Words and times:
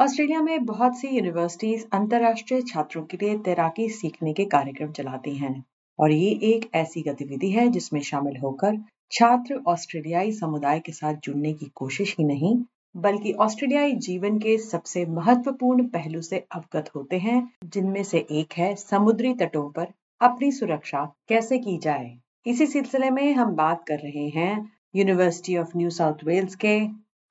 Australia 0.00 0.40
में 0.42 0.64
बहुत 0.64 0.96
सी 0.98 1.08
universities 1.08 1.84
अंतर्राष्ट्रीय 1.92 2.60
छात्रों 2.62 3.02
के 3.04 3.16
लिए 3.16 3.36
तैराकी 3.38 3.88
सीखने 3.88 4.32
के 4.32 4.44
कार्यक्रम 4.44 4.92
चलाती 4.92 5.34
हैं 5.36 5.52
और 5.98 6.10
ये 6.10 6.30
एक 6.44 6.68
ऐसी 6.74 7.02
गतिविधि 7.02 7.50
है 7.50 7.66
जिसमें 7.68 8.00
शामिल 8.00 8.36
होकर 8.36 8.78
छात्र 9.12 9.60
ऑस्ट्रेलियाई 9.66 10.32
समुदाय 10.32 10.80
के 10.80 10.92
साथ 10.92 11.14
जुड़ने 11.24 11.52
की 11.52 11.70
कोशिश 11.74 12.14
ही 12.18 12.24
नहीं, 12.24 12.56
बल्कि 12.96 13.32
ऑस्ट्रेलियाई 13.40 13.92
जीवन 13.98 14.38
के 14.38 14.56
सबसे 14.58 15.04
महत्वपूर्ण 15.10 15.86
पहलू 15.88 16.22
से 16.22 16.44
अवगत 16.52 16.90
होते 16.96 17.18
हैं, 17.18 17.48
जिनमें 17.64 18.02
से 18.04 18.26
एक 18.32 18.52
है 18.52 18.74
समुद्री 18.76 19.34
तटों 19.34 19.68
पर 19.70 19.92
अपनी 20.20 20.52
सुरक्षा 20.52 21.04
कैसे 21.28 21.58
की 21.58 21.78
जाए। 21.78 22.12
इसी 22.46 22.66
सिलसिले 22.66 23.10
में 23.10 23.32
हम 23.34 23.54
बात 23.56 23.84
कर 23.88 23.98
रहे 23.98 24.28
हैं 24.30 24.52
University 24.96 25.56
of 25.56 25.76
New 25.76 25.90
South 25.90 26.24
Wales 26.24 26.54
के 26.56 26.78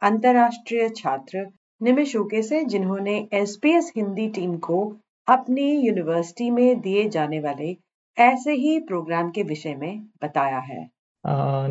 अंतर्राष्ट्रीय 0.01 0.89
छात्र 0.89 1.49
निमिष 1.81 2.15
उके 2.15 2.41
से 2.41 2.63
जिन्होंने 2.63 3.17
एसपीएस 3.33 3.91
हिंदी 3.95 4.27
टीम 4.29 4.57
को 4.57 4.79
अपनी 5.27 5.69
यूनिवर्सिटी 5.79 6.49
में 6.51 6.79
दिए 6.81 7.07
जाने 7.09 7.39
वाले 7.39 7.75
ऐसे 8.17 8.53
ही 8.53 8.79
प्रोग्राम 8.79 9.29
के 9.31 9.43
विषय 9.43 9.75
में 9.75 10.01
बताया 10.23 10.57
है। 10.59 10.79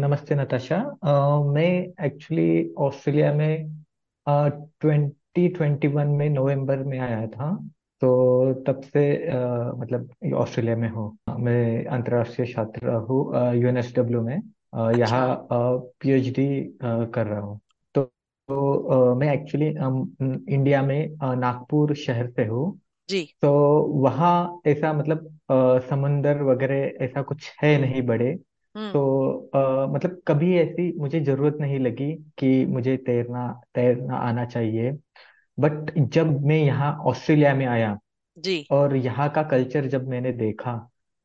नमस्ते 0.00 0.34
नताशा। 0.34 0.78
मैं 1.52 1.72
एक्चुअली 2.06 2.72
ऑस्ट्रेलिया 2.78 3.32
में 3.34 3.82
ट्वेंटी 4.26 5.48
ट्वेंटी 5.48 5.88
वन 5.88 6.08
में 6.16 6.28
नवंबर 6.30 6.82
में 6.84 6.98
आया 6.98 7.26
था 7.26 7.54
तो 8.02 8.08
तब 8.66 8.80
से 8.80 9.04
uh, 9.28 9.78
मतलब 9.78 10.34
ऑस्ट्रेलिया 10.34 10.76
में 10.76 10.88
हूँ। 10.88 11.16
मैं 11.38 11.84
अंतर्राष्ट्रीय 11.86 12.52
छात्र 12.52 12.94
हूँ 13.08 13.22
यूएनएसडब्ल्यू 13.54 14.20
में। 14.22 14.36
uh, 14.76 14.98
यहाँ 14.98 15.46
पीएचडी 16.00 16.78
कर 16.82 17.26
रहा 17.26 17.40
हूँ। 17.40 17.60
तो 18.48 19.14
मैं 19.14 19.32
एक्चुअली 19.34 19.66
इंडिया 20.54 20.82
में 20.82 21.16
नागपुर 21.36 21.94
शहर 21.96 22.30
से 22.30 22.44
हूँ। 22.46 22.78
जी। 23.08 23.22
तो 23.42 23.50
वहाँ 24.02 24.60
ऐसा 24.66 24.92
मतलब 24.92 25.28
समंदर 25.90 26.42
वगैरह 26.42 27.04
ऐसा 27.04 27.22
कुछ 27.22 27.50
है 27.62 27.76
नहीं 27.80 28.02
बड़े। 28.02 28.30
हम्म। 28.74 28.90
तो 28.92 29.50
आ, 29.54 29.86
मतलब 29.86 30.20
कभी 30.28 30.56
ऐसी 30.58 30.92
मुझे 30.98 31.20
ज़रूरत 31.20 31.56
नहीं 31.60 31.78
लगी 31.80 32.12
कि 32.38 32.64
मुझे 32.66 32.96
तैरना 32.96 33.48
तैरना 33.74 34.16
आना 34.18 34.44
चाहिए। 34.46 34.92
बट 35.58 35.92
जब 35.98 36.40
मैं 36.46 36.58
यहाँ 36.58 36.92
ऑस्ट्रेलिया 37.06 37.54
में 37.54 37.66
आया 37.66 37.96
जी। 38.36 38.64
और 38.70 38.96
यहाँ 38.96 39.28
का 39.30 39.42
कल्चर 39.42 39.86
जब 39.86 40.08
मैंने 40.08 40.32
देखा 40.32 40.76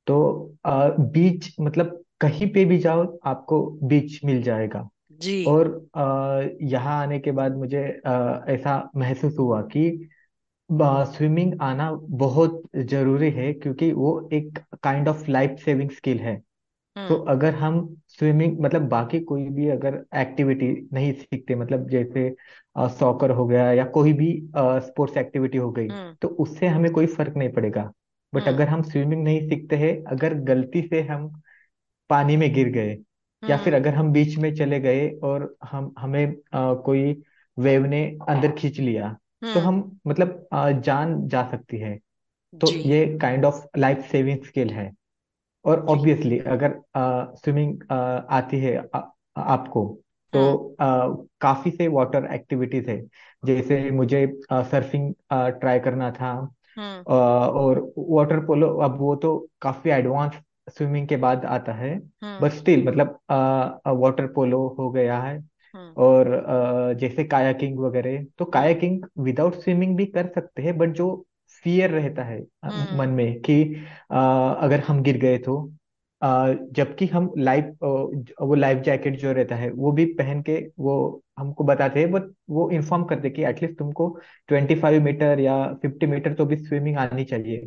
तो 0.08 0.17
आ, 0.65 0.87
बीच 0.89 1.55
मतलब 1.61 1.99
कहीं 2.21 2.47
पे 2.53 2.65
भी 2.65 2.77
जाओ 2.77 3.05
आपको 3.25 3.65
बीच 3.83 4.19
मिल 4.25 4.41
जाएगा। 4.43 4.89
जी। 5.23 5.43
और 5.45 5.88
यहाँ 6.61 7.02
आने 7.02 7.19
के 7.19 7.31
बाद 7.31 7.55
मुझे 7.55 7.83
ऐसा 8.47 8.91
महसूस 8.97 9.38
हुआ 9.39 9.61
कि 9.61 10.09
स्विमिंग 10.69 11.53
आना 11.61 11.91
बहुत 12.15 12.61
ज़रूरी 12.75 13.30
है 13.31 13.53
क्योंकि 13.53 13.91
वो 13.93 14.30
एक 14.33 14.59
kind 14.83 15.07
of 15.07 15.30
life 15.30 15.55
saving 15.65 15.89
skill 15.89 16.19
है। 16.19 16.35
तो 16.95 17.15
हम्म। 17.15 17.31
अगर 17.31 17.55
हम 17.55 17.77
स्विमिंग 18.09 18.59
मतलब 18.59 18.88
बाकी 18.89 19.19
कोई 19.19 19.45
भी 19.49 19.67
अगर 19.69 20.03
एक्टिविटी 20.15 20.67
नहीं 20.93 21.11
सीखते 21.13 21.55
मतलब 21.55 21.87
जैसे 21.89 22.35
सॉकर 22.77 23.31
हो 23.31 23.45
गया 23.45 23.71
या 23.71 23.85
कोई 23.85 24.13
भी 24.13 24.30
स्पोर्ट्स 24.58 25.17
एक्टिविटी 25.17 25.58
हो 25.58 25.71
गई 25.71 25.87
हम्म। 25.87 26.15
तो 26.21 26.27
उससे 26.27 26.67
हमें 26.67 26.91
कोई 26.91 27.05
फ़र्क 27.05 27.37
नहीं 27.37 27.49
पड़ेगा। 27.49 27.91
बट 28.33 28.41
हम्म। 28.41 28.53
अगर 28.53 28.67
हम 28.67 28.81
स्विमिंग 28.81 29.23
नहीं 29.23 29.49
सीखते 29.49 29.75
हैं 29.75 30.03
अगर 30.03 30.33
गलती 30.43 30.81
से 30.81 31.02
हम 31.02 31.27
पानी 32.09 32.37
में 32.37 32.53
गिर 32.53 32.69
गए 32.69 32.97
या 33.49 33.58
फिर 33.58 33.73
हम्म। 33.73 33.83
अगर 33.83 33.95
हम 33.95 34.11
बीच 34.11 34.38
में 34.38 34.53
चले 34.55 34.80
गए 34.80 35.09
और 35.23 35.55
हम 35.63 35.94
हमें 35.99 36.25
अ, 36.27 36.73
कोई 36.86 37.14
वेव 37.58 37.86
ने 37.86 38.04
अंदर 38.30 38.52
खींच 38.52 38.80
लिया 38.80 39.15
तो 39.43 39.59
हम्म। 39.59 39.59
हम 39.59 39.99
मतलब 40.08 40.48
अ, 40.54 40.71
जान 40.71 41.27
जा 41.27 41.43
सकती 41.52 41.77
है। 41.77 41.98
तो 42.54 42.71
ये 42.71 43.05
kind 43.21 43.45
of 43.45 43.65
life 43.77 44.05
saving 44.11 44.43
skill 44.45 44.70
है। 44.70 44.92
और 45.65 45.86
ऑब्वियसली 45.87 46.37
अगर 46.39 46.76
स्विमिंग 47.37 47.83
आती 47.92 48.59
है 48.59 48.76
आ, 48.95 49.02
आपको 49.37 49.86
तो 50.33 50.42
हम्म 50.48 50.75
अ, 50.80 51.25
काफ़ी 51.42 51.71
से 51.71 51.87
वाटर 51.89 52.25
एक्टिविटीज़ 52.33 52.89
है। 52.89 53.02
जैसे 53.43 53.89
मुझे 53.92 54.25
आ, 54.52 54.61
सर्फिंग 54.64 55.14
ट्राई 55.33 55.80
करना 55.80 56.11
था। 56.11 56.31
हम्म। 56.77 57.04
और 57.08 57.80
वाटर 57.99 58.39
पोलो 58.45 58.67
अब 58.80 58.98
वो 58.99 59.15
तो 59.17 59.37
काफ़ी 59.61 59.92
एडवांस 59.92 60.33
स्विमिंग 60.67 61.07
के 61.07 61.17
बाद 61.17 61.45
आता 61.45 61.73
है। 61.73 61.95
हम्म। 61.95 62.39
बट 62.41 62.51
स्टिल 62.51 62.87
मतलब 62.87 63.19
वाटर 64.01 64.27
पोलो 64.27 64.67
हो 64.79 64.89
गया 64.91 65.19
है। 65.19 65.37
हम्म। 65.73 65.93
और 65.97 66.95
जैसे 66.99 67.23
कायाकिंग 67.23 67.79
वगैरह 67.79 68.17
तो 68.37 68.45
हम्म। 68.45 68.51
कायाकिंग 68.51 69.03
विदाउट 69.19 69.55
स्विमिंग 69.55 69.95
भी 69.97 70.05
कर 70.05 70.27
सकते 70.35 70.61
हैं 70.61 70.77
बट 70.77 70.89
जो 70.89 71.25
फियर 71.63 71.89
रहता 71.89 72.23
है 72.23 72.41
मन 72.97 73.09
में 73.09 73.39
कि 73.41 73.63
अगर 74.11 74.79
हम 74.79 75.01
गिर 75.03 75.17
गए 75.17 75.37
तो 75.37 75.71
जबकि 76.71 77.05
हम 77.05 77.31
लाइफ 77.37 77.65
वो 78.41 78.53
लाइफ 78.55 78.77
जैकेट 78.77 79.17
जो 79.19 79.31
रहता 79.31 79.55
है 79.55 79.69
वो 79.71 79.91
भी 79.91 80.05
पहन 80.13 80.41
के 80.41 80.55
वो 80.80 81.23
हमको 81.39 81.63
बताते 81.63 81.99
हैं 81.99 82.11
बट 82.11 82.23
वो 82.49 82.69
इन्फॉर्म 82.69 83.03
करते 83.03 83.30
कि 83.30 83.43
एटलीस्ट 83.43 83.77
तुमको 83.80 84.07
ट्वेंटी 84.47 84.75
फाइव 84.75 85.03
मीटर 85.03 85.39
या 85.39 85.55
फिफ्टी 85.73 86.07
मीटर 86.07 86.33
तो 86.33 86.45
भी 86.45 86.57
स्विमिंग 86.57 86.97
आनी 86.97 87.23
चाहिए। 87.23 87.57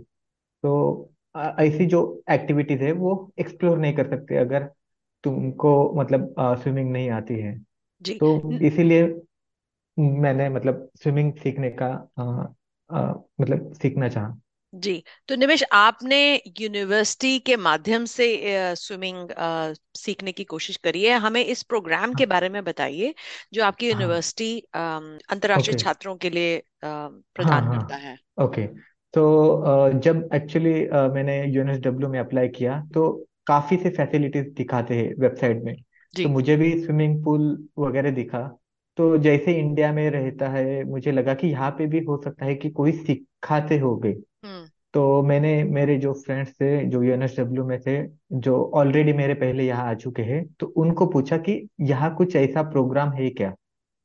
तो 0.63 0.73
ऐसी 1.61 1.87
जो 1.87 2.23
एक्टिविटीज़ 2.31 2.83
है 2.83 2.93
वो 2.93 3.33
एक्सप्लोर 3.41 3.79
नहीं 3.79 3.95
कर 3.95 4.09
सकते 4.11 4.37
अगर 4.37 4.71
तुमको 5.25 5.93
मतलब 5.97 6.35
स्विमिंग 6.41 6.93
नहीं 6.93 7.11
आती 7.11 7.35
है। 7.35 7.59
जी। 8.03 8.15
तो 8.15 8.59
इसीलिए 8.63 9.03
मैंने 9.99 10.49
मतलब 10.49 10.91
स्विमिंग 11.03 11.33
सीखने 11.35 11.71
का 11.71 11.87
अ, 12.19 12.55
अ, 12.91 13.13
मतलब 13.41 13.73
सीखना 13.73 14.09
चाहा। 14.09 14.41
जी। 14.75 15.03
तो 15.29 15.37
निमिष 15.37 15.63
आपने 15.73 16.19
यूनिवर्सिटी 16.61 17.39
के 17.39 17.57
माध्यम 17.57 18.05
से 18.05 18.27
स्विमिंग 18.77 19.29
सीखने 19.95 20.33
की 20.33 20.45
कोशिश 20.45 20.77
करी 20.77 21.05
है। 21.05 21.19
हमें 21.19 21.45
इस 21.45 21.63
प्रोग्राम 21.63 22.15
के 22.15 22.27
बारे 22.27 22.49
में 22.49 22.65
बताइए 22.65 23.15
जो 23.53 23.65
आपकी 23.65 23.87
हाँ। 23.87 23.93
यूनिवर्सिटी 23.93 24.61
अंतर्राष्ट्रीय 24.75 25.75
ओके। 25.75 25.85
छात्रों 25.85 26.17
के 26.17 26.31
लिए 26.31 26.57
हाँ 26.85 27.11
प्रदान 27.35 27.67
करता 27.69 27.97
है 27.97 28.19
हाँ। 28.39 28.47
ओके। 28.47 28.96
तो 29.17 30.01
जब 30.01 30.29
एक्चुअली 30.35 30.73
मैंने 31.15 31.37
यूएनएसडब्ल्यू 31.45 32.09
में 32.09 32.19
अप्लाई 32.21 32.49
किया 32.49 32.81
तो 32.95 33.09
काफ़ी 33.47 33.77
से 33.77 33.91
फैसिलिटीज़ 33.91 34.47
दिखाते 34.57 34.95
हैं 34.95 35.15
वेबसाइट 35.19 35.63
में। 35.65 35.75
तो 36.15 36.29
मुझे 36.29 36.57
भी 36.57 36.71
स्विमिंग 36.81 37.23
पूल 37.25 37.47
वगैरह 37.79 38.11
दिखा। 38.11 38.41
तो 38.99 39.17
जैसे 39.19 39.53
इंडिया 39.53 39.93
में 39.93 40.09
रहता 40.11 40.49
है 40.49 40.83
मुझे 40.85 41.13
लगा 41.13 41.35
कि 41.35 41.47
यहाँ 41.47 41.71
पे 41.71 41.87
भी 41.87 42.01
हो 42.05 42.21
सकता 42.25 42.45
है 42.45 42.55
कि 42.55 42.71
कोई 42.71 42.93
सिखाते 42.93 43.79
हो 43.79 43.97
गए 43.97 44.13
हम्म। 44.45 44.65
तो 44.95 45.23
मैंने 45.23 45.63
मेरे 45.65 45.97
जो 45.99 46.13
फ्रेंड्स 46.13 46.51
थे 46.51 46.85
जो 46.85 47.03
यूएनएसडब्ल्यू 47.03 47.65
में 47.65 47.79
थे 47.81 47.97
जो 48.33 48.63
ऑलरेडी 48.75 49.13
मेरे 49.13 49.35
पहले 49.35 49.67
यहाँ 49.67 49.91
आ 49.91 49.95
चुके 49.95 50.23
हैं 50.23 50.45
तो 50.61 50.67
उनको 50.77 51.07
पूछा 51.07 51.37
कि 51.39 51.61
यहाँ 51.81 52.15
कुछ 52.15 52.37
ऐसा 52.37 52.63
प्रोग्राम 52.63 53.13
है 53.13 53.31
क्या 53.31 53.55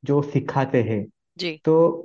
जो 0.04 0.22
सिखाते 0.22 0.82
हैं? 0.82 1.06
जी। 1.38 1.60
तो 1.64 2.04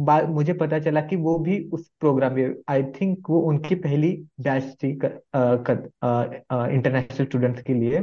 मुझे 0.00 0.52
पता 0.52 0.78
चला 0.78 1.00
कि 1.00 1.16
वो 1.16 1.38
भी 1.38 1.58
उस 1.72 1.90
प्रोग्राम 2.00 2.34
में 2.34 2.54
आई 2.68 2.82
थिंक 3.00 3.30
वो 3.30 3.40
उनकी 3.48 3.74
पहली 3.76 4.12
बैच 4.40 4.76
थी 4.82 4.90
इंटरनेशनल 4.90 7.26
स्टूडेंट्स 7.26 7.62
के 7.62 7.74
लिए। 7.74 8.00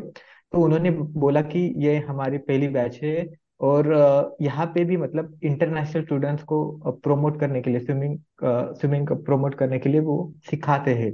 तो 0.53 0.61
उन्होंने 0.63 0.91
बोला 0.91 1.41
कि 1.41 1.73
ये 1.77 1.97
हमारी 1.99 2.37
पहली 2.39 2.67
बैच 2.67 2.99
है 3.03 3.27
और 3.61 4.37
यहाँ 4.41 4.65
पे 4.75 4.83
भी 4.85 4.97
मतलब 4.97 5.39
इंटरनेशनल 5.43 6.03
स्टूडेंट्स 6.03 6.43
को 6.43 6.65
प्रोमोट 7.03 7.39
करने 7.39 7.61
के 7.61 7.69
लिए 7.69 7.79
स्विमिंग 7.79 8.17
स्विमिंग 8.43 9.07
प्रोमोट 9.25 9.55
करने 9.55 9.79
के 9.79 9.89
लिए 9.89 10.01
वो 10.01 10.33
सिखाते 10.49 10.93
हैं। 10.93 11.13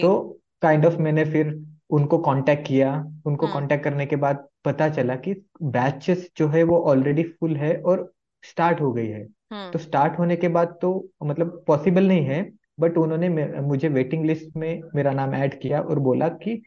तो 0.00 0.40
काइंड 0.62 0.86
ऑफ़ 0.86 0.98
मैंने 0.98 1.24
फिर 1.24 1.58
उनको 1.90 2.18
कांटेक्ट 2.18 2.66
किया। 2.66 2.94
उनको 3.26 3.48
कांटेक्ट 3.48 3.84
करने 3.84 4.06
के 4.06 4.16
बाद 4.16 4.46
पता 4.64 4.88
चला 4.88 5.16
कि 5.16 5.34
बैचेस 5.62 6.30
जो 6.36 6.48
है 6.48 6.62
वो 6.62 6.80
ऑलरेडी 6.90 7.22
फुल 7.22 7.56
है 7.56 7.76
और 7.82 8.12
स्टार्ट 8.44 8.80
हो 8.80 8.92
गई 8.92 9.06
है। 9.06 9.26
हम्म। 9.50 9.72
तो 9.72 9.78
स्टार्ट 9.78 10.18
होने 10.18 10.36
के 10.36 10.48
बाद 10.48 10.78
तो 10.82 10.90
मतलब 11.24 11.64
पॉसिबल 11.66 12.08
नहीं 12.08 12.24
है 12.26 12.42
बट 12.80 12.98
उन्होंने 12.98 13.28
मे- 13.28 13.48
मुझे 13.62 13.88
वेटिंग 13.88 14.24
लिस्ट 14.24 14.56
में 14.56 14.80
मेरा 14.94 15.12
नाम 15.12 15.34
ऐड 15.34 15.60
किया 15.60 15.80
और 15.82 15.98
बोला 16.00 16.28
कि 16.28 16.62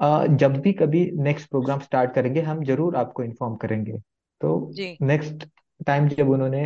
अ, 0.00 0.26
जब 0.26 0.60
भी 0.60 0.72
कभी 0.72 1.10
नेक्स्ट 1.20 1.50
प्रोग्राम 1.50 1.80
स्टार्ट 1.80 2.14
करेंगे 2.14 2.40
हम 2.42 2.64
ज़रूर 2.64 2.96
आपको 2.96 3.22
इन्फॉर्म 3.22 3.56
करेंगे। 3.56 3.92
तो 4.40 4.50
जी। 4.68 4.98
नेक्स्ट 5.02 5.46
टाइम 5.86 6.08
जब 6.08 6.28
उन्होंने 6.30 6.64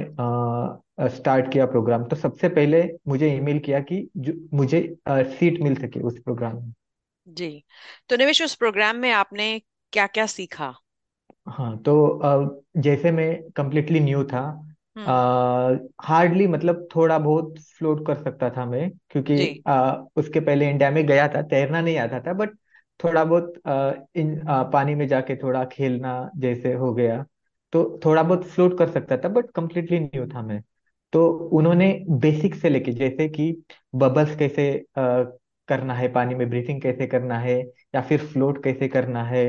स्टार्ट 1.11 1.53
किया 1.53 1.67
प्रोग्राम 1.67 2.05
तो 2.05 2.17
सबसे 2.17 2.49
पहले 2.49 2.83
मुझे 3.09 3.35
ईमेल 3.37 3.59
किया 3.59 3.81
कि 3.81 4.09
जो 4.17 4.33
मुझे 4.57 4.83
सीट 5.09 5.61
मिल 5.63 5.75
सके 5.77 6.01
उस 6.01 6.19
प्रोग्राम 6.19 6.57
में। 6.57 6.73
जी। 7.27 7.65
तो 8.09 8.17
निवेश 8.17 8.43
उस 8.43 8.55
प्रोग्राम 8.55 8.97
में 8.97 9.11
आपने 9.13 9.51
क्या 9.93 10.07
क्या 10.07 10.27
सीखा? 10.27 10.73
हाँ 11.49 11.77
तो 11.79 12.07
अ, 12.09 12.63
जैसे 12.81 13.11
मैं 13.11 13.51
कंप्लीटली 13.51 14.01
न्यू 14.01 14.25
था 14.25 14.43
हार्डली 15.07 16.47
मतलब 16.47 16.87
थोड़ा 16.95 17.19
बहुत 17.19 17.55
फ्लोट 17.79 18.07
कर 18.07 18.23
सकता 18.23 18.51
था 18.51 18.65
मैं 18.67 18.91
क्योंकि 19.11 19.37
जी। 19.37 19.47
अ, 19.67 20.07
उसके 20.17 20.41
पहले 20.41 20.69
इंडिया 20.71 20.91
में 20.91 21.05
गया 21.07 21.27
था 21.29 21.43
तैरना 21.45 21.81
नहीं 21.81 21.97
आता 21.99 22.21
था 22.21 22.33
बट 22.35 22.57
थोड़ा 23.01 23.25
बहुत 23.25 23.55
अ, 23.67 23.93
इन 24.17 24.39
अ, 24.41 24.63
पानी 24.73 24.95
में 24.95 25.07
जाके 25.09 25.37
थोड़ा 25.37 25.65
खेलना 25.67 26.15
जैसे 26.37 26.73
हो 26.75 26.93
गया 26.95 27.25
तो 27.73 28.01
थोड़ा 28.05 28.23
बहुत 28.23 28.45
फ्लोट 28.47 28.79
कर 28.79 28.91
सकता 28.91 29.17
था 29.17 29.29
बट 29.31 29.51
कम्प्लीटली 29.53 29.99
न्यू 30.01 30.27
था 30.29 30.43
मैं। 30.43 30.63
तो 31.13 31.27
उन्होंने 31.53 31.93
बेसिक 32.21 32.55
से 32.55 32.69
लेके 32.69 32.93
जैसे 32.93 33.29
कि 33.29 33.53
बबल्स 33.95 34.37
कैसे 34.37 34.71
आ, 34.99 35.23
करना 35.69 35.95
है 35.95 36.09
पानी 36.13 36.35
में 36.35 36.49
ब्रीथिंग 36.51 36.81
कैसे 36.83 37.07
करना 37.07 37.39
है 37.39 37.59
या 37.95 38.01
फिर 38.03 38.27
फ्लोट 38.27 38.63
कैसे 38.65 38.89
करना 38.89 39.25
है 39.25 39.45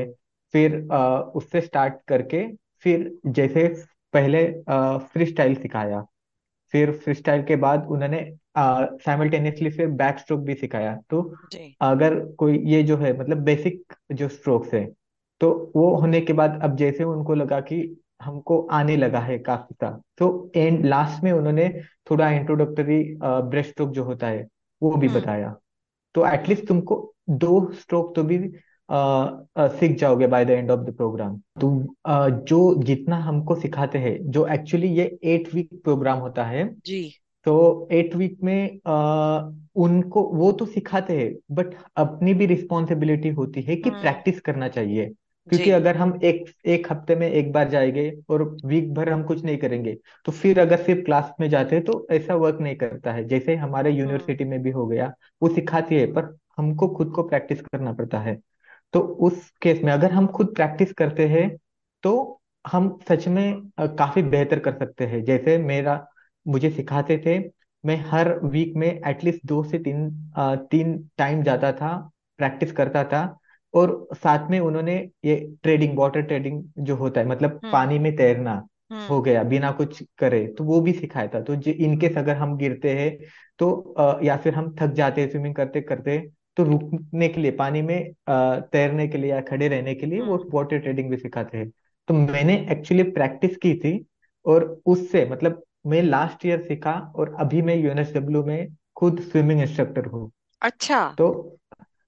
फिर 0.54 0.88
आ, 0.92 1.18
उससे 1.18 1.60
स्टार्ट 1.60 2.00
करके 2.08 2.46
फिर 2.84 3.10
जैसे 3.28 3.68
पहले 4.14 4.46
फ्री 4.68 5.26
स्टाइल 5.26 5.54
सिखाया। 5.56 6.04
फिर 6.74 6.90
फ्री 6.94 7.14
स्टाइल 7.14 7.42
के 7.42 7.56
बाद 7.56 7.86
उन्होंने 7.90 8.20
साइमल्टेनियसली 8.56 9.70
फिर 9.70 9.86
बैक 9.94 10.18
स्ट्रोक 10.18 10.40
भी 10.40 10.54
सिखाया। 10.54 10.94
तो 11.10 11.22
जी। 11.52 11.74
अगर 11.80 12.18
कोई 12.38 12.58
ये 12.66 12.82
जो 12.82 12.96
है 12.96 13.18
मतलब 13.18 13.42
बेसिक 13.44 13.94
जो 14.12 14.28
स्ट्रोक्स 14.28 14.74
है 14.74 14.84
तो 15.40 15.50
वो 15.76 15.94
होने 15.96 16.20
के 16.20 16.32
बाद 16.32 16.60
अब 16.62 16.76
जैसे 16.76 17.04
उनको 17.04 17.34
लगा 17.34 17.60
कि 17.60 17.78
हमको 18.22 18.60
आने 18.72 18.96
लगा 18.96 19.20
है 19.20 19.38
काफ़ी 19.38 19.74
सा 19.74 19.90
तो 20.18 20.50
एंड 20.56 20.84
लास्ट 20.86 21.22
में 21.24 21.30
उन्होंने 21.32 21.68
थोड़ा 22.10 22.30
इंट्रोडक्टरी 22.30 23.02
ब्रेस्ट 23.22 23.70
स्ट्रोक 23.70 23.90
जो 23.90 24.04
होता 24.04 24.26
है 24.26 24.46
वो 24.82 24.94
भी 24.96 25.06
हम्म। 25.06 25.20
बताया। 25.20 25.54
तो 26.14 26.26
एटलीस्ट 26.26 26.66
तुमको 26.66 27.14
दो 27.30 27.70
स्ट्रोक 27.72 28.14
तो 28.16 28.22
भी 28.22 28.38
सीख 28.92 29.96
जाओगे 29.98 30.26
by 30.26 30.44
the 30.44 30.50
end 30.50 30.70
of 30.70 30.80
the 30.80 30.94
program 30.96 31.36
तो 31.60 31.70
जो 32.48 32.58
जितना 32.84 33.16
हमको 33.16 33.54
सिखाते 33.54 33.98
हैं 33.98 34.16
जो 34.30 34.46
एक्चुअली 34.46 34.88
ये 34.88 35.04
एट 35.24 35.54
वीक 35.54 35.68
प्रोग्राम 35.84 36.18
होता 36.18 36.44
है 36.44 36.68
जी। 36.86 37.02
तो 37.46 37.88
एट 37.92 38.14
वीक 38.16 38.38
में 38.42 38.78
आ, 38.86 39.40
उनको 39.76 40.22
वो 40.34 40.50
तो 40.52 40.66
सिखाते 40.66 41.16
हैं 41.18 41.32
बट 41.50 41.74
अपनी 41.96 42.34
भी 42.34 42.46
रिस्पॉन्सिबिलिटी 42.46 43.28
होती 43.30 43.62
है 43.62 43.76
कि 43.76 43.90
प्रैक्टिस 43.92 44.40
करना 44.40 44.68
चाहिए। 44.68 45.06
क्योंकि 45.48 45.70
अगर 45.70 45.96
हम 45.96 46.18
एक 46.24 46.44
एक 46.66 46.86
हफ़्ते 46.92 47.14
में 47.14 47.28
एक 47.30 47.50
बार 47.52 47.68
जाएँगे 47.68 48.10
और 48.30 48.42
वीक 48.64 48.92
भर 48.94 49.08
हम 49.08 49.22
कुछ 49.24 49.42
नहीं 49.44 49.56
करेंगे 49.58 49.96
तो 50.26 50.32
फिर 50.32 50.60
अगर 50.60 50.82
सिर्फ़ 50.82 51.00
क्लास 51.04 51.32
में 51.40 51.48
जाते 51.50 51.76
हैं 51.76 51.84
तो 51.84 52.06
ऐसा 52.10 52.34
वर्क 52.34 52.60
नहीं 52.60 52.76
करता 52.76 53.12
है। 53.12 53.24
जैसे 53.28 53.56
हमारे 53.56 53.90
यूनिवर्सिटी 53.90 54.44
में 54.44 54.60
भी 54.62 54.70
हो 54.70 54.86
गया 54.86 55.12
वो 55.42 55.48
सिखाती 55.48 55.94
है 55.94 56.06
पर 56.12 56.36
हमको 56.58 56.88
खुद 56.88 57.10
को 57.10 57.22
प्रैक्टिस 57.22 57.60
करना 57.62 57.92
पड़ता 57.92 58.18
है। 58.20 58.38
तो 58.94 59.00
उस 59.00 59.50
केस 59.62 59.80
में 59.84 59.92
अगर 59.92 60.12
हम 60.12 60.26
खुद 60.28 60.54
प्रैक्टिस 60.54 60.92
करते 60.92 61.26
हैं 61.28 61.48
तो 62.04 62.40
हम 62.64 62.98
सच 63.08 63.26
में 63.28 63.52
अ, 63.78 63.86
काफ़ी 63.88 64.22
बेहतर 64.24 64.58
कर 64.60 64.72
सकते 64.78 65.06
हैं। 65.06 65.22
जैसे 65.24 65.56
मेरा 65.60 66.06
मुझे 66.46 66.70
सिखाते 66.70 67.18
थे 67.26 67.38
मैं 67.84 67.96
हर 68.06 68.28
वीक 68.46 68.74
में 68.76 68.88
एटलीस्ट 68.88 69.46
दो 69.46 69.62
से 69.64 69.78
तीन 69.78 70.08
अ, 70.36 70.54
तीन 70.70 70.98
टाइम 71.18 71.42
जाता 71.42 71.72
था 71.72 71.96
प्रैक्टिस 72.38 72.72
करता 72.72 73.04
था 73.04 73.22
और 73.74 73.90
साथ 74.14 74.50
में 74.50 74.58
उन्होंने 74.60 74.94
ये 75.24 75.34
ट्रेडिंग 75.62 75.96
वाटर 75.98 76.22
ट्रेडिंग 76.22 76.62
जो 76.78 76.96
होता 76.96 77.20
है 77.20 77.26
मतलब 77.26 77.50
हम्म। 77.54 77.72
पानी 77.72 77.98
में 77.98 78.14
तैरना 78.16 78.52
हम्म। 78.92 79.06
हो 79.06 79.20
गया 79.22 79.42
बिना 79.44 79.70
कुछ 79.72 80.02
करे 80.18 80.46
तो 80.58 80.64
वो 80.64 80.80
भी 80.80 80.92
सिखाया 80.92 81.28
था। 81.28 81.40
तो 81.42 81.54
इनकेस 81.70 82.16
अगर 82.18 82.36
हम 82.36 82.56
गिरते 82.56 82.90
हैं 82.94 83.10
तो 83.58 83.70
अ, 83.70 84.20
या 84.24 84.36
फिर 84.36 84.54
हम 84.54 84.74
थक 84.80 84.92
जाते 84.94 85.20
हैं 85.20 85.30
स्विमिंग 85.30 85.54
करते 85.54 85.80
करते 85.82 86.18
तो 86.56 86.64
रुकने 86.64 87.28
के 87.28 87.40
लिए 87.40 87.50
पानी 87.50 87.82
में 87.82 88.10
अ, 88.26 88.60
तैरने 88.72 89.08
के 89.08 89.18
लिए 89.18 89.30
या 89.30 89.40
खड़े 89.40 89.68
रहने 89.68 89.94
के 89.94 90.06
लिए 90.06 90.20
वो 90.20 90.36
हम्म। 90.36 90.50
वाटर 90.54 90.78
ट्रेडिंग 90.78 91.10
भी 91.10 91.16
सिखाते 91.16 91.58
हैं। 91.58 91.70
तो 92.08 92.14
मैंने 92.14 92.66
एक्चुअली 92.70 93.02
प्रैक्टिस 93.02 93.56
की 93.56 93.74
थी 93.74 94.06
और 94.46 94.80
उससे 94.86 95.28
मतलब 95.32 95.62
मैं 95.86 96.02
लास्ट 96.02 96.46
ईयर 96.46 96.60
सीखा 96.60 97.12
और 97.16 97.36
अभी 97.40 97.62
मैं 97.62 97.76
यूएनएसडब्ल्यू 97.76 98.44
में 98.44 98.76
खुद 98.96 99.20
स्विमिंग 99.20 99.60
इंस्ट्रक्टर 99.60 100.06
हूँ। 100.06 100.30
अच्छा। 100.62 101.14
तो 101.18 101.58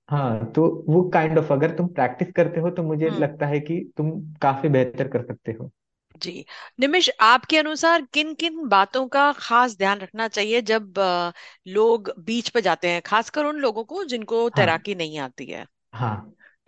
हाँ 0.08 0.52
तो 0.52 0.85
वो 0.88 1.02
काइंड 1.02 1.32
kind 1.32 1.44
ऑफ़ 1.44 1.46
of, 1.46 1.52
अगर 1.52 1.70
तुम 1.70 1.87
प्रैक्टिस 1.87 2.32
करते 2.32 2.61
हो 2.61 2.70
तो 2.70 2.82
मुझे 2.82 3.08
हम्म। 3.08 3.23
लगता 3.23 3.46
है 3.46 3.61
कि 3.61 3.93
तुम 3.96 4.11
काफ़ी 4.43 4.69
बेहतर 4.69 5.08
कर 5.08 5.23
सकते 5.23 5.52
हो। 5.52 5.70
जी। 6.14 6.44
निमिष 6.81 7.08
आपके 7.22 7.58
अनुसार 7.58 8.02
किन 8.12 8.32
किन 8.37 8.66
बातों 8.69 9.06
का 9.08 9.31
खास 9.38 9.76
ध्यान 9.78 9.99
रखना 10.00 10.26
चाहिए 10.28 10.62
जब 10.64 10.99
अ, 10.99 11.32
लोग 11.69 12.12
बीच 12.25 12.49
पे 12.50 12.61
जाते 12.62 12.90
हैं 12.90 13.02
खासकर 13.05 13.44
उन 13.46 13.61
लोगों 13.61 13.84
को 13.87 14.05
जिनको 14.06 14.49
हाँ। 14.49 14.55
तैराकी 14.55 14.94
नहीं 14.96 15.19
आती 15.20 15.46
है? 15.46 15.66
हाँ 15.94 16.16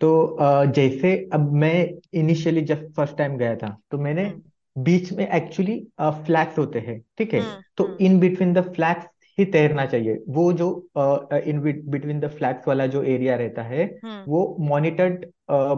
तो 0.01 0.09
अ, 0.27 0.65
जैसे 0.67 1.15
अब 1.33 1.51
मैं 1.55 1.71
इनिशियली 2.13 2.61
जब 2.63 2.91
फ़र्स्ट 2.93 3.17
टाइम 3.17 3.37
गया 3.37 3.55
था 3.57 3.69
तो 3.91 3.97
मैंने 3.99 4.23
हम्म। 4.23 4.41
बीच 4.79 5.11
में 5.13 5.27
एक्चुअली 5.27 5.79
फ्लैग्स 6.25 6.57
होते 6.59 6.79
हैं 6.81 6.99
ठीक 7.17 7.33
है? 7.33 7.41
हम्म 7.41 7.63
तो 7.77 7.97
इन 7.99 8.19
बिटवीन 8.19 8.53
द 8.53 8.61
फ्लैग्स 8.73 9.05
ही 9.37 9.45
तैरना 9.45 9.85
चाहिए। 9.85 10.23
वो 10.29 10.51
जो 10.53 10.67
इन 10.95 11.59
बिटवीन 11.61 12.19
द 12.19 12.27
फ्लैग्स 12.27 12.67
वाला 12.67 12.85
जो 12.87 13.03
एरिया 13.05 13.35
रहता 13.35 13.63
है 13.63 13.83
हम्म। 14.03 14.23
वो 14.27 14.55
मॉनिटर्ड 14.59 15.25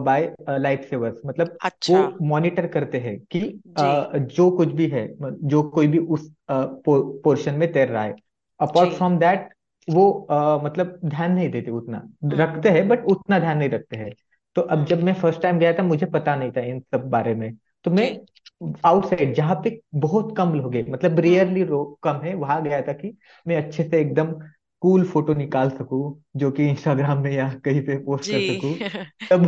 बाय 0.04 0.32
लाइफ 0.50 0.86
सेवर्स 0.90 1.20
मतलब 1.26 1.46
वो 1.46 1.58
अच्छा 1.64 2.12
मॉनिटर 2.22 2.66
करते 2.66 2.98
हैं 2.98 3.18
कि 3.30 3.40
जी। 3.40 4.18
जो 4.34 4.50
कुछ 4.50 4.72
भी 4.72 4.86
है 4.88 5.06
जो 5.22 5.62
कोई 5.70 5.86
भी 5.88 5.98
उस 5.98 6.30
पोर्शन 6.50 7.54
में 7.54 7.70
तैर 7.72 7.88
रहा 7.88 8.02
है। 8.02 8.14
अपार्ट 8.60 8.92
फ्रॉम 8.92 9.18
दैट 9.18 9.48
वो 9.88 10.10
अ, 10.30 10.64
मतलब 10.64 10.98
ध्यान 11.04 11.32
नहीं 11.32 11.48
देते 11.50 11.70
उतना। 11.70 11.98
हम्म। 12.24 12.36
रखते 12.36 12.68
हैं 12.68 12.86
बट 12.88 13.04
उतना 13.06 13.38
ध्यान 13.38 13.58
नहीं 13.58 13.68
रखते 13.70 13.96
हैं। 13.96 14.10
तो 14.56 14.62
अब 14.62 14.72
हम्म। 14.72 14.84
जब 14.86 15.02
मैं 15.02 15.12
फ़र्स्ट 15.14 15.40
टाइम 15.42 15.58
गया 15.58 15.72
था 15.72 15.82
मुझे 15.82 16.06
पता 16.06 16.34
नहीं 16.36 16.50
था 16.50 16.60
इन 16.60 16.80
सब 16.80 17.08
बारे 17.10 17.34
में। 17.34 17.52
तो 17.84 17.90
मैं 17.90 18.08
आउटसाइड 18.84 19.34
जहाँ 19.34 19.54
पे 19.64 19.80
बहुत 19.94 20.36
कम 20.36 20.54
लोग 20.54 20.74
हैं 20.74 20.84
मतलब 20.90 21.18
रेयरली 21.20 21.62
रियरली 21.62 21.84
कम 22.02 22.20
है। 22.22 22.34
वहाँ 22.34 22.62
गया 22.64 22.80
था 22.82 22.92
कि 22.92 23.16
मैं 23.46 23.56
अच्छे 23.56 23.84
से 23.84 24.00
एकदम 24.00 24.32
कूल 24.82 25.04
फ़ोटो 25.04 25.34
निकाल 25.34 25.70
सकूँ 25.70 26.00
जो 26.36 26.50
कि 26.50 26.68
इंस्टाग्राम 26.68 27.18
में 27.18 27.30
या 27.32 27.48
कहीं 27.64 27.82
पे 27.86 27.98
पोस्ट 28.04 28.30
कर 28.30 28.40
सकूँ। 28.42 28.78
तब 29.30 29.46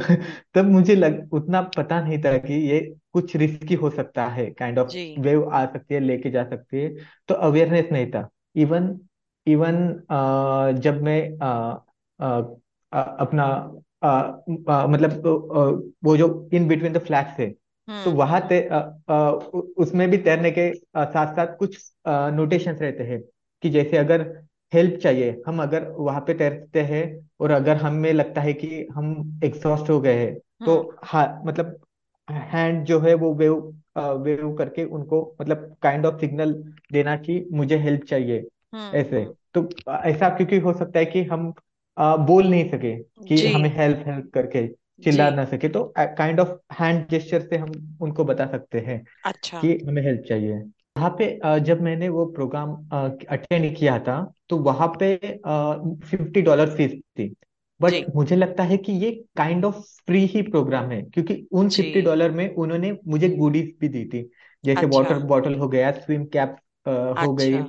तब 0.55 0.65
मुझे 0.65 0.95
लग 0.95 1.33
उतना 1.35 1.61
पता 1.71 2.01
नहीं 2.01 2.19
था 2.19 2.37
कि 2.39 2.55
ये 2.71 2.81
कुछ 3.13 3.37
रिस्की 3.37 3.75
हो 3.75 3.91
सकता 3.91 4.27
है 4.29 4.51
काइंड 4.51 4.79
ऑफ़ 4.79 4.95
वेव 5.19 5.49
आ 5.51 5.65
सकती 5.67 5.95
है 5.95 6.01
लेके 6.01 6.31
जा 6.31 6.45
सकती 6.45 6.81
है। 6.81 6.89
तो 7.29 7.35
अवेयरनेस 7.35 7.89
नहीं 7.93 8.11
था। 8.11 8.29
इवन 8.57 8.99
इवन 9.47 9.77
जब 10.81 11.03
मैं 11.03 11.21
अ, 11.39 11.85
अ, 12.21 12.99
अपना 13.21 13.45
अ, 14.03 14.09
अ, 14.09 14.87
मतलब 14.87 15.27
अ, 15.27 15.91
वो 16.05 16.17
जो 16.17 16.49
इन 16.55 16.69
बिटवीन 16.69 16.93
द 16.93 16.99
फ्लैग्स 16.99 17.39
है 17.41 17.55
तो 18.05 18.11
हम्म। 18.11 18.17
वहाँ 18.17 18.41
ते, 18.49 18.61
अ, 18.61 18.79
उ- 19.55 19.63
उसमें 19.79 20.09
भी 20.11 20.19
तैरने 20.19 20.51
के 20.51 20.73
साथ 20.97 21.35
साथ 21.37 21.57
कुछ 21.57 21.79
नोटेशंस 22.09 22.81
रहते 22.83 23.05
हैं 23.05 23.21
कि 23.63 23.71
जैसे 23.71 23.97
अगर 23.97 24.23
हेल्प 24.73 24.99
चाहिए 25.01 25.43
हम 25.47 25.63
अगर 25.63 25.89
वहाँ 25.91 26.21
पे 26.21 26.35
तैरते 26.35 26.81
हैं 26.83 27.03
और 27.41 27.51
अगर 27.51 27.77
हमें 27.77 28.13
लगता 28.13 28.41
है 28.41 28.53
कि 28.53 28.87
हम 28.95 29.41
एग्जॉस्ट 29.45 29.91
हो 29.91 30.01
गए 30.01 30.15
हैं 30.19 30.35
तो 30.65 30.77
हम्म। 30.77 30.97
हाँ 31.05 31.27
मतलब 31.47 31.79
हैंड 32.29 32.85
जो 32.85 32.99
है 33.01 33.15
वो 33.15 33.35
वेव 33.35 33.55
वेव 34.19 34.55
करके 34.57 34.85
उनको 34.85 35.21
मतलब 35.41 35.77
काइंड 35.83 36.07
ऑफ़ 36.07 36.21
सिग्नल 36.21 36.53
देना 36.93 37.17
कि 37.17 37.45
मुझे 37.53 37.77
हेल्प 37.79 38.05
चाहिए 38.05 38.45
हम्म 38.75 38.93
ऐसे। 38.95 39.25
तो 39.55 39.69
ऐसा 40.05 40.29
क्योंकि 40.29 40.59
हो 40.59 40.73
सकता 40.73 40.99
है 40.99 41.05
कि 41.07 41.23
हम 41.25 41.53
अ, 41.97 42.17
बोल 42.17 42.47
नहीं 42.47 42.69
सके 42.71 42.97
कि 43.25 43.47
हमें 43.47 43.69
हेल्प 43.71 44.05
हेल्प 44.07 44.31
करके। 44.35 44.67
जी। 45.05 45.05
चिल्ला 45.05 45.29
ना 45.31 45.45
सके 45.45 45.69
तो 45.69 45.85
काइंड 45.99 46.41
ऑफ़ 46.41 46.49
हैंड 46.75 47.07
जेस्चर 47.11 47.43
से 47.43 47.57
हम 47.57 47.73
उनको 48.03 48.25
बता 48.25 48.47
सकते 48.49 48.81
हैं 48.81 49.03
अच्छा। 49.25 49.61
कि 49.61 49.79
हमें 49.89 50.03
हेल्प 50.03 50.25
चाहिए। 50.29 50.59
वहाँ 50.97 51.11
पे 51.19 51.27
अ, 51.39 51.59
जब 51.61 51.81
मैंने 51.83 52.09
वो 52.11 52.27
प्रोग्राम 52.33 52.75
अटेंड 53.31 53.77
किया 53.77 53.99
था 54.01 54.23
तो 54.51 54.59
वहाँ 54.61 54.89
पे 55.01 55.17
फिफ्टी 56.07 56.43
डॉलर 56.43 56.75
फ़ीस 56.77 56.93
थी। 57.19 57.35
बट 57.81 57.95
जी। 57.95 58.13
मुझे 58.17 58.37
लगता 58.37 58.63
है 58.65 58.77
कि 58.79 58.93
ये 58.95 59.11
काइंड 59.37 59.65
ऑफ़ 59.65 59.77
फ्री 60.07 60.25
ही 60.27 60.43
प्रोग्राम 60.45 60.91
है 60.91 61.01
क्योंकि 61.05 61.35
उन 61.53 61.71
फिफ्टी 61.71 62.01
डॉलर 62.03 62.31
में 62.33 62.49
उन्होंने 62.57 62.93
मुझे 63.09 63.29
गुडीज 63.31 63.75
भी 63.81 63.89
दी 63.89 64.05
थी। 64.07 64.31
जैसे 64.65 64.87
अच्छा। 64.87 64.89
वाटर 64.89 65.19
बॉटल 65.25 65.55
हो 65.57 65.69
गया 65.69 65.91
स्विम 65.93 66.25
कैप 66.31 66.57
हो 67.19 67.33
गई 67.35 67.57
अच्छा। 67.57 67.63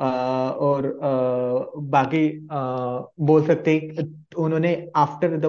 और 0.00 0.98
बाकी 1.76 2.28
बोल 3.20 3.46
सकते 3.46 3.74
हैं 3.74 4.06
उन्होंने 4.36 4.90
after 4.96 5.36
the 5.36 5.46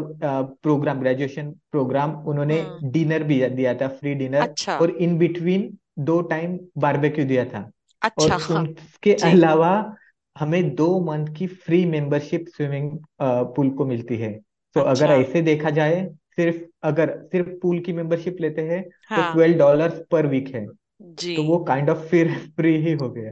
program 0.64 1.00
graduation 1.00 1.52
program 1.72 2.12
उन्होंने 2.28 2.60
हम्म। 2.62 2.90
डिनर 2.92 3.24
भी 3.24 3.46
दिया 3.50 3.74
था 3.74 3.88
फ्री 3.88 4.14
डिनर 4.16 4.42
अच्छा। 4.42 4.78
और 4.78 4.90
इन 4.90 5.18
बिटवीन 5.18 5.78
दो 6.00 6.22
टाइम 6.22 6.60
बारबेक्यू 6.78 7.26
दिया 7.26 7.46
था। 7.46 7.60
और 8.02 8.32
अच्छा 8.32 8.60
उनके 8.60 9.14
जी। 9.14 9.32
अलावा 9.32 9.96
हमें 10.36 10.76
दो 10.76 11.00
मंथ 11.00 11.28
की 11.36 11.48
फ्री 11.48 11.86
मेंबरशिप 11.86 12.46
स्विमिंग 12.48 12.92
पूल 13.22 13.70
को 13.70 13.86
मिलती 13.86 14.18
है। 14.18 14.34
तो 14.76 14.82
अगर 14.82 15.10
अच्छा। 15.10 15.16
ऐसे 15.16 15.42
देखा 15.42 15.70
जाए 15.70 16.10
सिर्फ़ 16.36 16.58
अगर 16.84 17.18
सिर्फ़ 17.32 17.50
पूल 17.62 17.80
की 17.80 17.94
मेंबरशिप 17.94 18.38
लेते 18.42 18.62
हैं 18.62 18.82
तो 18.84 19.16
हाँ। 19.16 19.34
ट्वेल्व 19.34 19.58
डॉलर 19.58 20.06
पर 20.12 20.28
वीक 20.28 20.56
है। 20.56 20.66
जी। 21.02 21.36
तो 21.36 21.44
वो 21.44 21.58
काइंड 21.64 21.90
ऑफ़ 21.90 21.98
फिर 21.98 22.32
फ्री 22.56 22.76
ही 22.78 22.94
हो 22.94 23.10
गया। 23.10 23.32